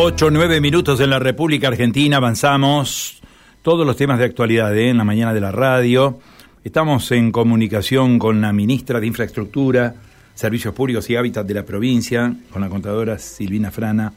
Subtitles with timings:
[0.00, 3.20] 8, 9 minutos en la República Argentina, avanzamos
[3.62, 4.90] todos los temas de actualidad ¿eh?
[4.90, 6.20] en la mañana de la radio.
[6.62, 9.96] Estamos en comunicación con la ministra de Infraestructura,
[10.34, 14.12] Servicios Públicos y Hábitat de la provincia, con la contadora Silvina Frana.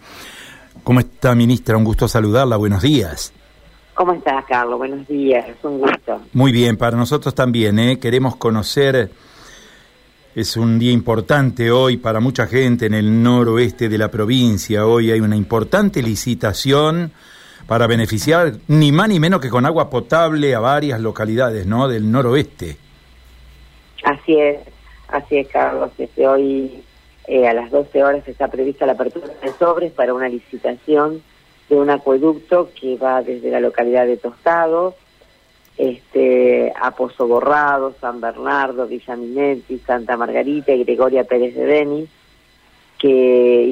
[0.84, 1.78] ¿Cómo está, ministra?
[1.78, 2.58] Un gusto saludarla.
[2.58, 3.34] Buenos días.
[3.96, 4.78] ¿Cómo estás, Carlos?
[4.78, 5.50] Buenos días.
[5.50, 6.22] Es un gusto.
[6.34, 7.80] Muy bien, para nosotros también.
[7.80, 7.98] ¿eh?
[7.98, 9.10] Queremos conocer
[10.34, 14.86] es un día importante hoy para mucha gente en el noroeste de la provincia.
[14.86, 17.12] Hoy hay una importante licitación
[17.68, 21.88] para beneficiar ni más ni menos que con agua potable a varias localidades ¿no?
[21.88, 22.78] del noroeste.
[24.04, 24.60] Así es,
[25.10, 25.92] así es, Carlos.
[25.98, 26.82] Este, hoy
[27.28, 31.22] eh, a las 12 horas está prevista la apertura de sobres para una licitación
[31.70, 34.96] de un acueducto que va desde la localidad de Tostado
[35.78, 42.10] este, a Pozo Borrado, San Bernardo, Villa Minetti, Santa Margarita y Gregoria Pérez de Denis,
[43.00, 43.66] que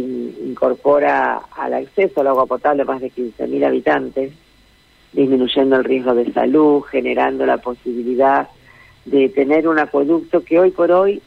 [0.44, 4.33] incorpora al acceso al agua potable más de 15.000 habitantes,
[5.14, 8.47] disminuyendo el riesgo de salud, generando la posibilidad
[9.05, 11.22] de tener un acueducto que hoy por hoy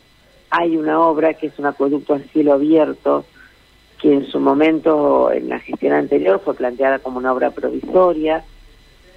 [0.51, 3.25] hay una obra que es un acueducto a cielo abierto,
[4.01, 8.45] que en su momento, en la gestión anterior, fue planteada como una obra provisoria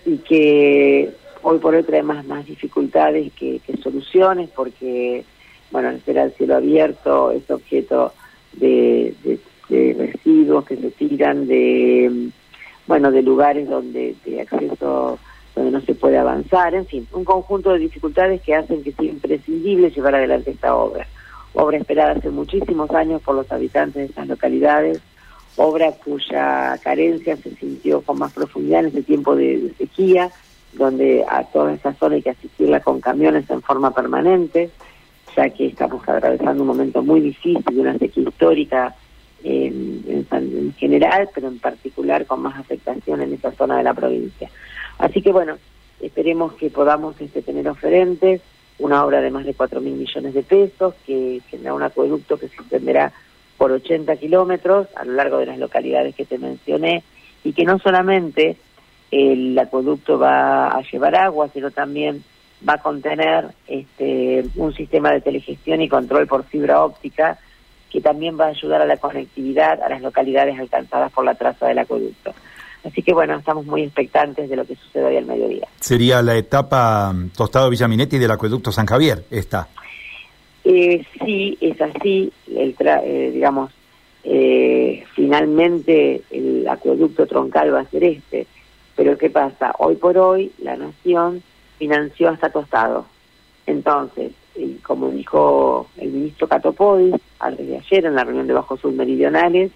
[0.06, 1.12] y que
[1.48, 5.24] hoy por hoy trae más, más dificultades que, soluciones porque,
[5.70, 8.14] bueno, al ser al cielo abierto es objeto
[8.54, 9.14] de,
[9.70, 12.30] residuos que se tiran de,
[12.88, 15.20] bueno, de lugares donde de acceso
[15.56, 19.06] donde no se puede avanzar, en fin, un conjunto de dificultades que hacen que sea
[19.06, 21.08] imprescindible llevar adelante esta obra.
[21.54, 25.00] Obra esperada hace muchísimos años por los habitantes de estas localidades,
[25.58, 30.32] obra cuya carencia se sintió con más profundidad en ese tiempo de sequía,
[30.78, 34.70] donde a toda esa zona hay que asistirla con camiones en forma permanente,
[35.36, 38.96] ya que estamos atravesando un momento muy difícil una sequía histórica
[39.44, 44.50] en, en, general, pero en particular con más afectación en esa zona de la provincia.
[44.98, 45.58] Así que bueno,
[46.02, 48.42] esperemos que podamos este, tener oferentes,
[48.80, 52.50] una obra de más de 4 mil millones de pesos, que tendrá un acueducto que
[52.50, 53.14] se extenderá
[53.58, 57.04] por 80 kilómetros a lo largo de las localidades que te mencioné,
[57.44, 58.58] y que no solamente
[59.16, 62.22] el acueducto va a llevar agua, sino también
[62.68, 67.38] va a contener este, un sistema de telegestión y control por fibra óptica
[67.90, 71.68] que también va a ayudar a la conectividad a las localidades alcanzadas por la traza
[71.68, 72.34] del acueducto.
[72.84, 75.68] Así que bueno, estamos muy expectantes de lo que sucede hoy al mediodía.
[75.80, 79.70] Sería la etapa mm, Tostado Villaminetti del acueducto San Javier, esta.
[80.66, 83.72] Eh, sí, es así, el eh, digamos,
[84.26, 88.46] eh, finalmente el acueducto troncal va a ser este
[88.96, 89.74] pero ¿qué pasa?
[89.78, 91.44] Hoy por hoy la nación
[91.78, 93.06] financió hasta Tostado.
[93.66, 94.32] Entonces,
[94.84, 99.72] como dijo el ministro Catopodis antes de ayer en la reunión de Bajos Submeridionales,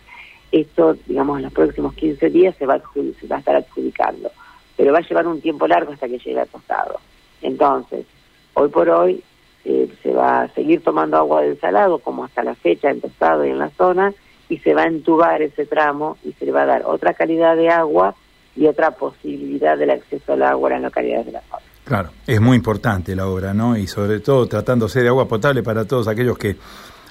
[0.51, 4.31] esto, digamos, en los próximos 15 días se va, se va a estar adjudicando,
[4.75, 6.99] pero va a llevar un tiempo largo hasta que llegue a Tostado.
[7.41, 8.05] Entonces,
[8.53, 9.23] hoy por hoy
[9.65, 13.45] eh, se va a seguir tomando agua del salado, como hasta la fecha en Tostado
[13.45, 14.13] y en la zona,
[14.47, 17.55] y se va a entubar ese tramo y se le va a dar otra calidad
[17.55, 18.15] de agua
[18.59, 21.61] y otra posibilidad del acceso al agua en localidades de la zona.
[21.85, 23.77] Claro, es muy importante la obra, ¿no?
[23.77, 26.57] Y sobre todo tratándose de agua potable para todos aquellos que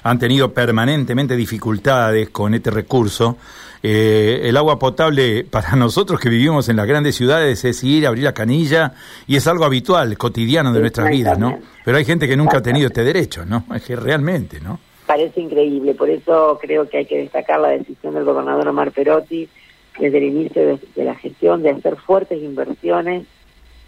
[0.02, 3.38] han tenido permanentemente dificultades con este recurso.
[3.82, 8.24] Eh, el agua potable para nosotros que vivimos en las grandes ciudades es ir, abrir
[8.24, 8.92] la canilla
[9.26, 11.58] y es algo habitual, cotidiano de nuestras vidas, ¿no?
[11.82, 13.64] Pero hay gente que nunca ha tenido este derecho, ¿no?
[13.74, 14.78] Es que realmente, ¿no?
[15.06, 19.48] Parece increíble, por eso creo que hay que destacar la decisión del gobernador Omar Perotti
[19.98, 23.26] desde el inicio de, la gestión de hacer fuertes inversiones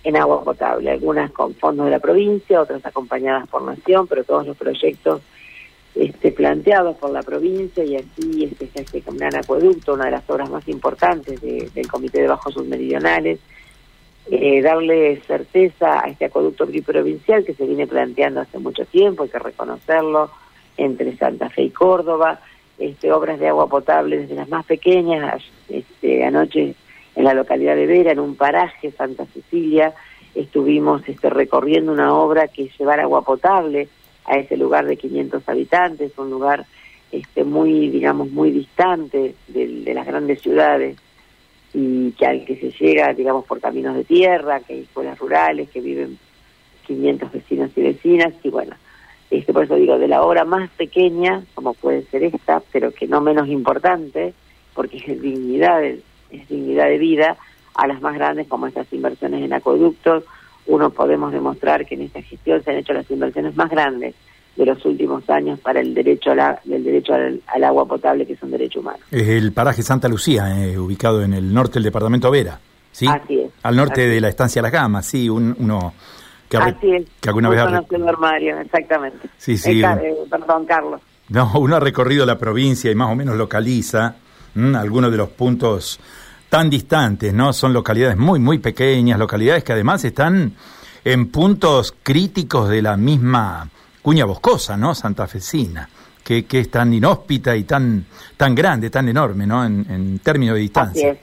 [0.03, 4.46] en agua potable, algunas con fondos de la provincia, otras acompañadas por Nación, pero todos
[4.46, 5.23] los proyectos
[5.94, 10.49] este, planteados por la provincia y así este, este gran acueducto, una de las obras
[10.49, 13.40] más importantes del Comité de Bajos Submeridionales,
[14.31, 19.29] eh, darle certeza a este acueducto provincial que se viene planteando hace mucho tiempo, hay
[19.29, 20.31] que reconocerlo,
[20.76, 22.40] entre Santa Fe y Córdoba,
[22.81, 25.43] este, obras de agua potable desde las más pequeñas.
[25.69, 26.75] Este, anoche
[27.15, 29.93] en la localidad de Vera, en un paraje, Santa Cecilia,
[30.35, 33.88] estuvimos este, recorriendo una obra que llevara agua potable
[34.25, 36.65] a ese lugar de 500 habitantes, un lugar
[37.12, 40.97] este, muy, digamos, muy distante de, las grandes ciudades
[41.75, 45.69] y que al que se llega, digamos, por caminos de tierra, que hay escuelas rurales,
[45.69, 46.19] que viven
[46.87, 48.75] 500 vecinos y vecinas, y bueno,
[49.31, 53.06] este, por eso digo, de la obra más pequeña, como puede ser esta, pero que
[53.06, 54.35] no menos importante,
[54.75, 57.37] porque es dignidad, es dignidad de vida,
[57.75, 60.25] a las más grandes como estas inversiones en acueductos,
[60.67, 64.15] uno podemos demostrar que en esta gestión se han hecho las inversiones más grandes
[64.56, 68.35] de los últimos años para el derecho, a la, el derecho al, agua potable, que
[68.35, 68.99] es un derecho humano.
[69.11, 72.61] Es el paraje Santa Lucía, eh, ubicado en el norte del departamento Vera,
[72.93, 73.06] ¿sí?
[73.06, 73.50] Así es.
[73.62, 75.94] Al norte de la estancia Las Gamas, sí, uno...
[76.50, 77.06] Que, así es.
[77.20, 77.61] que alguna vez...
[77.61, 78.61] Ha...
[78.61, 79.29] exactamente.
[79.38, 79.81] Sí, sí.
[79.82, 81.00] Eh, perdón, Carlos.
[81.29, 84.17] No, uno ha recorrido la provincia y más o menos localiza
[84.56, 86.00] algunos de los puntos
[86.49, 87.52] tan distantes, ¿no?
[87.52, 90.52] Son localidades muy, muy pequeñas, localidades que además están
[91.05, 93.70] en puntos críticos de la misma
[94.03, 94.93] cuña boscosa, ¿no?
[94.93, 95.88] Santafesina,
[96.25, 98.05] que, que es tan inhóspita y tan,
[98.37, 99.64] tan grande, tan enorme, ¿no?
[99.64, 101.17] En, términos de distancia.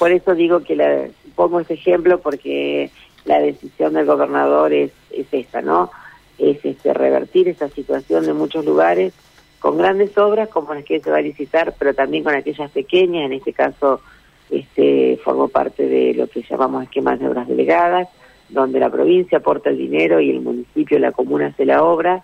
[0.00, 1.06] Por eso digo que la,
[1.36, 2.90] pongo este ejemplo porque
[3.24, 5.90] la decisión del gobernador es, es esta, ¿no?
[6.38, 9.12] Es este, revertir esa situación de muchos lugares
[9.60, 13.24] con grandes obras como las que se va a licitar, pero también con aquellas pequeñas,
[13.26, 14.00] en este caso
[14.50, 18.08] este formo parte de lo que llamamos esquemas de obras delegadas,
[18.50, 22.22] donde la provincia aporta el dinero y el municipio, la comuna hace la obra,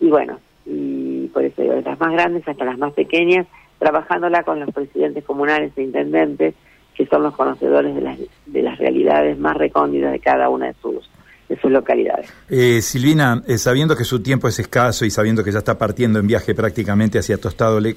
[0.00, 3.46] y bueno, y por eso de las más grandes hasta las más pequeñas,
[3.78, 6.54] trabajándola con los presidentes comunales e intendentes,
[7.00, 10.74] que son los conocedores de las, de las realidades más recónditas de cada una de
[10.82, 11.10] sus,
[11.48, 12.30] de sus localidades.
[12.50, 16.18] Eh, Silvina, eh, sabiendo que su tiempo es escaso y sabiendo que ya está partiendo
[16.18, 17.96] en viaje prácticamente hacia Tostado, le,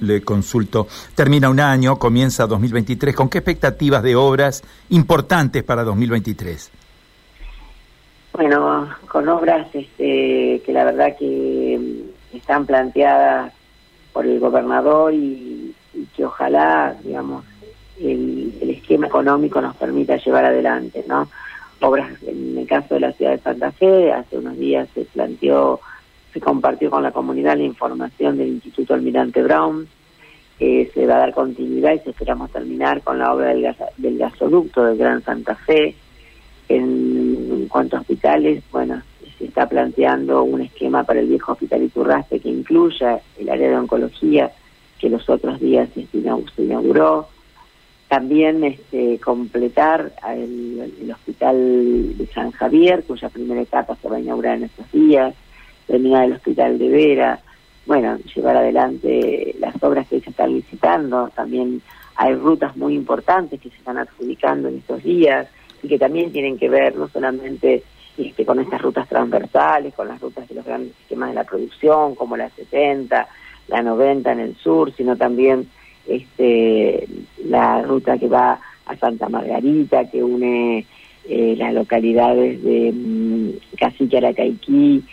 [0.00, 6.72] le consulto, termina un año, comienza 2023, ¿con qué expectativas de obras importantes para 2023?
[8.32, 13.52] Bueno, con obras este, que la verdad que mm, están planteadas
[14.12, 15.72] por el gobernador y,
[16.16, 17.44] que ojalá, digamos,
[18.00, 21.28] el, esquema económico nos permita llevar adelante, ¿no?
[21.80, 25.80] Obras, en el caso de la ciudad de Santa Fe, hace unos días se planteó,
[26.32, 29.88] se compartió con la comunidad la información del Instituto Almirante Brown,
[30.58, 34.84] que se va a dar continuidad y esperamos terminar con la obra del, del gasoducto
[34.84, 35.94] del Gran Santa Fe,
[36.70, 39.02] en, cuanto a hospitales, bueno,
[39.38, 43.76] se está planteando un esquema para el viejo hospital Iturraste que incluya el área de
[43.76, 44.52] oncología
[44.98, 46.06] que los otros días se
[46.62, 47.28] inauguró.
[48.10, 54.56] También este, completar el, hospital de San Javier, cuya primera etapa se va a inaugurar
[54.56, 55.32] en estos días,
[55.86, 57.38] terminar el hospital de Vera,
[57.86, 61.82] bueno, llevar adelante las obras que se están licitando, también
[62.16, 65.46] hay rutas muy importantes que se están adjudicando en estos días,
[65.80, 67.84] y que también tienen que ver no solamente
[68.18, 72.16] este, con estas rutas transversales, con las rutas de los grandes sistemas de la producción,
[72.16, 73.28] como la 70,
[73.68, 75.70] la 90 en el sur, sino también
[76.06, 77.06] este,
[77.44, 80.86] la ruta que va a Santa Margarita, que une
[81.28, 85.04] eh, las localidades de um, Cacique Aracaiquí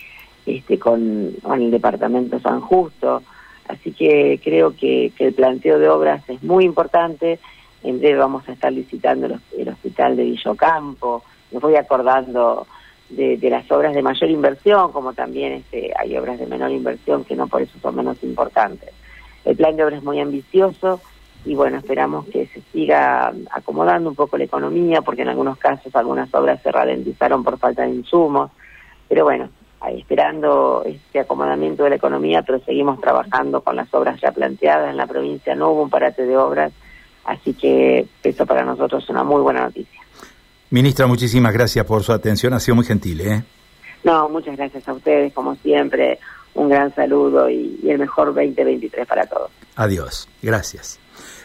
[0.46, 3.22] este, con, el departamento San Justo.
[3.68, 7.40] Así que creo que, el planteo de obras es muy importante
[7.84, 12.66] en breve vamos a estar licitando el, hospital de Villocampo, me voy acordando
[13.10, 17.36] de, las obras de mayor inversión, como también este, hay obras de menor inversión que
[17.36, 18.90] no por eso son menos importantes.
[19.46, 21.02] El plan de obras es muy ambicioso
[21.46, 25.96] y bueno, esperamos que se siga acomodando un poco la economía, porque en algunos casos
[25.96, 28.52] algunas obras se ralentizaron por falta de insumos,
[29.08, 29.50] pero bueno,
[29.90, 34.98] esperando este acomodamiento de la economía, pero seguimos trabajando con las obras ya planteadas en
[34.98, 36.74] la provincia, no hubo un parate de obras,
[37.28, 40.02] Así que eso para nosotros es una muy buena noticia.
[40.70, 43.20] Ministra, muchísimas gracias por su atención, ha sido muy gentil.
[43.20, 43.44] ¿eh?
[44.06, 46.20] No, muchas gracias a ustedes, como siempre,
[46.58, 49.52] un gran saludo y, el mejor 2023 para todos.
[49.76, 51.00] Adiós, gracias.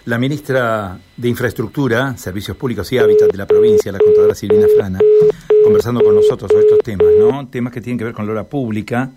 [0.04, 4.98] La ministra de Infraestructura, Servicios Públicos y Hábitat de la provincia, la contadora Silvina Frana,
[5.62, 7.46] conversando con nosotros sobre estos temas, ¿no?
[7.48, 9.10] Temas que tienen que ver con la hora pública,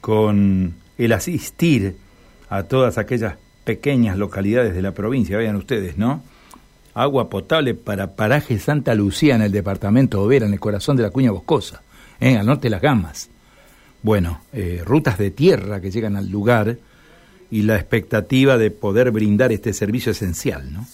[0.00, 1.96] con el asistir
[2.48, 6.22] a todas aquellas pequeñas localidades de la provincia, vean ustedes, ¿no?
[6.92, 11.02] Agua potable para paraje Santa Lucía en el departamento de Overa, en el corazón de
[11.02, 11.82] la cuña boscosa,
[12.20, 12.36] ¿eh?
[12.36, 13.30] al norte de las Gamas.
[14.04, 16.76] Bueno, eh, rutas de tierra que llegan al lugar
[17.50, 20.86] y la expectativa de poder brindar este servicio esencial, ¿no?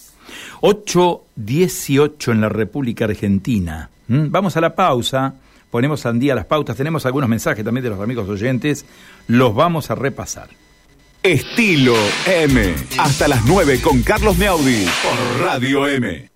[0.61, 3.89] 8.18 en la República Argentina.
[4.07, 5.35] Vamos a la pausa,
[5.69, 8.85] ponemos al día las pautas, tenemos algunos mensajes también de los amigos oyentes,
[9.27, 10.49] los vamos a repasar.
[11.21, 12.73] Estilo M.
[12.97, 16.31] Hasta las 9 con Carlos Meaudi por Radio M.